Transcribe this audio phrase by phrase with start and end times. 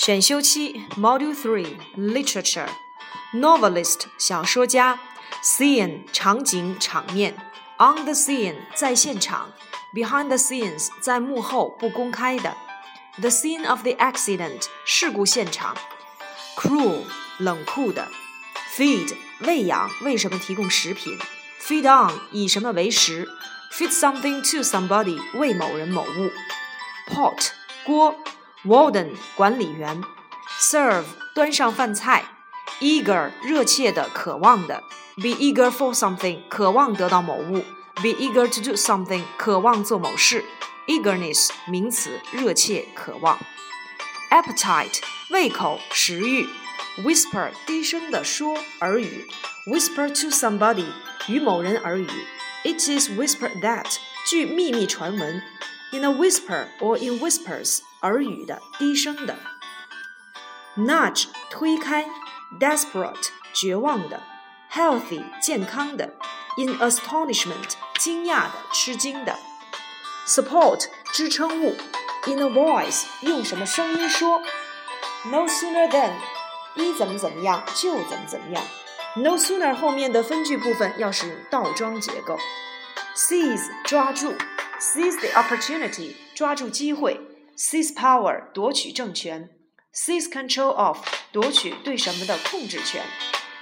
[0.00, 2.68] 选修期 Module Three Literature
[3.32, 4.98] Novelist 小说家
[5.42, 7.34] Scene 场景场面
[7.78, 9.52] On the scene 在现场
[9.92, 12.56] Behind the scenes 在幕后不公开的
[13.20, 15.76] The scene of the accident 事故现场
[16.56, 17.04] Cruel
[17.38, 18.08] 冷酷的
[18.76, 21.18] Feed 喂养为什么提供食品
[21.60, 23.28] Feed on 以什么为食
[23.72, 26.30] Feed something to somebody 为某人某物
[27.08, 27.48] Pot
[27.84, 28.18] 锅
[28.63, 30.03] Warden 管理员
[30.59, 32.25] ，serve 端上饭菜
[32.79, 34.83] ，eager 热切的、渴望的
[35.15, 37.63] ，be eager for something 渴望得到某物
[37.95, 40.45] ，be eager to do something 渴望做某事
[40.85, 43.39] ，eagerness 名词，热切、渴望
[44.29, 44.99] ，appetite
[45.31, 46.47] 胃口、食欲
[47.03, 49.27] ，whisper 低声的说耳语
[49.65, 50.85] ，whisper to somebody
[51.27, 52.07] 与某人耳语
[52.63, 53.95] ，it is whispered that
[54.29, 55.41] 据秘密传闻。
[55.92, 59.36] in a whisper or in whispers，耳语的、低声的。
[60.76, 62.06] nudge 推开，
[62.60, 64.22] desperate 绝望的，
[64.70, 66.14] healthy 健康的，
[66.58, 69.38] in astonishment 惊讶的、吃惊的。
[70.26, 71.76] support 支撑物，
[72.26, 74.42] in a voice 用什么声音说？
[75.30, 76.12] no sooner than
[76.74, 78.62] 一怎么怎么样就怎么怎么样。
[79.16, 82.38] no sooner 后面的分句部分要使用倒装结构。
[83.14, 84.34] seize 抓住。
[84.81, 87.19] Seize the opportunity，抓住机会
[87.55, 89.47] ；seize power，夺取政权
[89.93, 90.97] ；seize control of，
[91.31, 93.05] 夺取对什么的控制权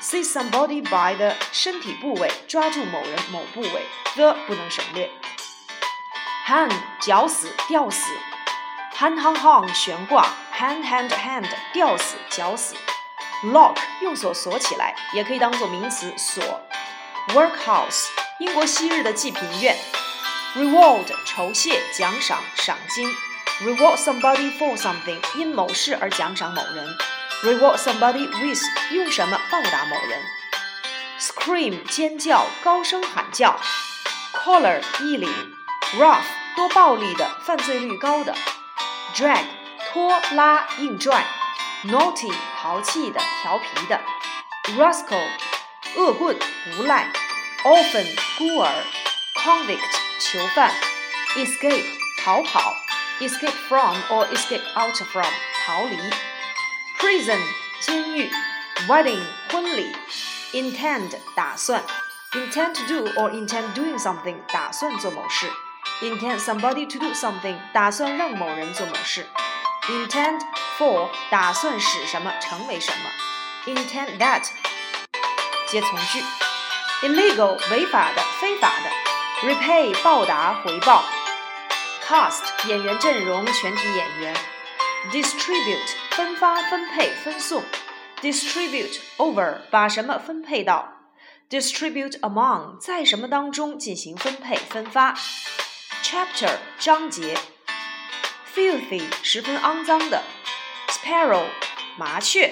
[0.00, 3.82] ；seize somebody by the 身体部位，抓住某人某部位
[4.16, 5.10] ；the 不能省略。
[6.46, 8.10] hang 绞死、吊死
[8.96, 10.26] ；hang hang hang 悬挂
[10.58, 12.74] ；hang hand hand 吊死、绞死
[13.44, 16.42] ；lock 用锁锁起来，也可以当做名词锁
[17.34, 18.06] ；workhouse
[18.40, 19.76] 英国昔日的济贫院。
[20.54, 23.08] Reward 酬谢、奖赏、赏金。
[23.62, 26.86] Reward somebody for something 因某事而奖赏某人。
[27.42, 28.60] Reward somebody with
[28.92, 30.22] 用什么报答某人。
[31.18, 33.58] Scream 尖叫、高声喊叫。
[34.34, 35.30] Collar 衣领。
[35.96, 38.34] Rough 多暴力的、犯罪率高的。
[39.14, 39.44] Drag
[39.90, 41.24] 拖拉、硬拽。
[41.84, 42.30] Naughty
[42.60, 43.98] 淘气的、调皮的。
[44.76, 45.26] Rascal
[45.96, 46.38] 恶棍、
[46.76, 47.10] 无赖。
[47.64, 49.01] Orphan 孤儿。
[49.41, 49.79] Convict
[50.19, 50.71] 囚犯，
[51.35, 51.85] escape
[52.23, 52.75] 逃跑，
[53.19, 55.25] escape from or escape out from
[55.65, 55.97] 逃离，
[56.99, 57.39] prison
[57.79, 58.31] 监狱，
[58.87, 59.95] wedding 婚礼，
[60.51, 61.83] intend 打算，
[62.31, 65.49] intend to do or intend doing something 打算做某事，
[66.01, 69.25] intend somebody to do something 打算让某人做某事，
[69.87, 70.41] intend
[70.77, 73.09] for 打算使什么成为什么，
[73.67, 74.43] intend that
[75.69, 76.23] 接从句，
[77.03, 79.10] illegal 违法的非法的。
[79.43, 81.03] repay 报答回报，
[82.03, 84.35] cast 演员阵容全体演员，
[85.11, 87.63] distribute 分发分配分送，
[88.21, 90.93] distribute over 把什么分配到，
[91.49, 95.13] distribute among 在什么当中进行分配分发，
[96.01, 97.37] chapter 章节，
[98.55, 100.23] filthy 十分肮脏的，
[100.89, 101.45] sparrow
[101.95, 102.51] 麻雀，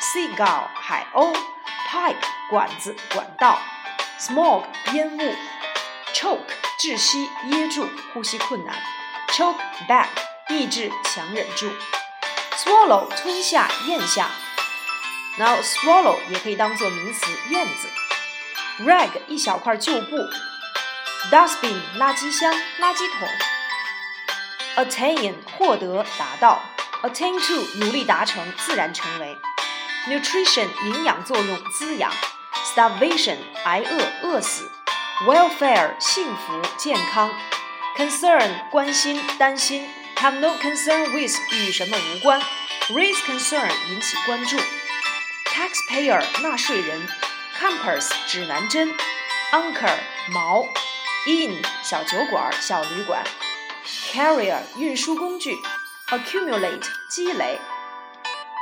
[0.00, 1.34] seagull 海鸥，
[1.88, 2.16] pipe
[2.48, 3.58] 管子管道，
[4.18, 5.34] smoke 烟雾。
[6.15, 6.47] Choke
[6.79, 8.73] 窒息、噎住、呼吸困难
[9.27, 10.07] ；choke back
[10.47, 11.69] 抑制、强忍住
[12.55, 14.29] ；swallow 吞下、咽下。
[15.37, 17.89] Now swallow 也可以当做名词，燕子
[18.85, 20.15] ；rag 一小块旧布
[21.29, 26.61] ；dustbin 垃圾箱、垃圾桶；attain 获得、达到
[27.03, 29.37] ；attain to 努力达成、自然成为
[30.07, 32.09] ；nutrition 营养作用、滋养
[32.73, 34.71] ；starvation 挨饿、饿死。
[35.26, 37.30] welfare 幸福健康，
[37.96, 39.86] concern 关心担心，
[40.16, 42.40] have no concern with 与什么无关，
[42.88, 44.56] raise concern 引起关注，
[45.46, 47.06] taxpayer 纳税人，
[47.58, 48.94] compass 指南针，
[49.52, 49.92] anchor
[50.32, 50.66] 锚，
[51.26, 53.22] inn 小酒馆小旅馆，
[54.12, 55.58] carrier 运输工具，
[56.08, 57.60] accumulate 积累，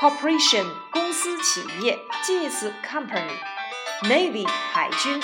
[0.00, 5.20] corporation 公司企业近义词 company，navy 海军。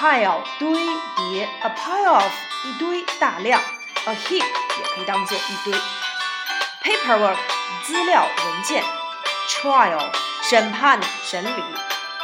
[0.00, 0.72] pile 堆
[1.16, 2.32] 叠，a pile of
[2.64, 3.60] 一堆大量，
[4.06, 5.78] a heap 也可以当做一堆。
[6.82, 7.38] paperwork
[7.84, 8.84] 资料文件，
[9.48, 10.10] trial
[10.42, 11.62] 审判审理，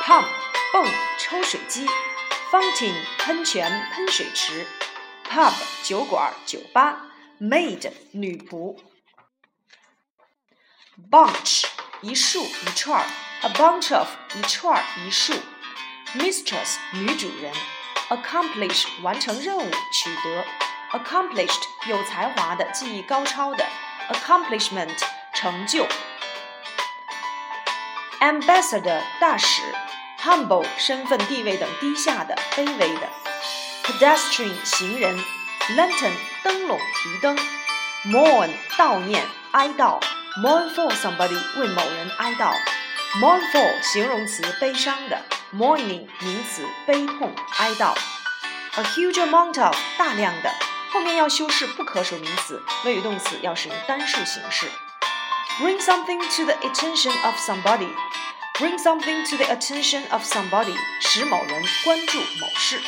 [0.03, 0.25] pump
[0.73, 0.87] 泵
[1.19, 1.87] 抽水机，
[2.51, 4.67] fountain 喷泉喷水池，
[5.29, 7.07] pub 酒馆酒吧，
[7.41, 8.79] maid 女仆，
[11.11, 11.65] bunch
[12.01, 13.05] 一束一串，
[13.43, 15.35] a bunch of 一串一束。
[16.16, 17.52] Mistress 女主人
[18.08, 20.46] ，accomplish 完成任务取得
[20.98, 23.66] ，accomplished 有才华的技艺高超的
[24.10, 24.98] ，accomplishment
[25.34, 25.86] 成就
[28.22, 29.62] ambassador 大使
[30.24, 33.10] ，humble 身份地位等低下的、卑微的
[33.84, 35.20] ，pedestrian 行人
[35.76, 37.38] ，lantern 灯笼、提灯
[38.06, 40.02] ，mourn 悼念、哀悼
[40.42, 42.54] ，mourn for somebody 为某人哀悼
[43.20, 45.22] ，mournful 形容词悲伤的
[45.56, 47.96] ，mourning 名词悲痛、哀悼
[48.76, 50.54] ，a huge amount of 大量的，
[50.92, 54.68] 后面要修饰不可数名词，谓语动词要使用单数形式。
[55.60, 57.90] Bring something to the attention of somebody.
[58.60, 60.76] Bring something to the attention of somebody.
[61.00, 62.82] 使某人关注某事。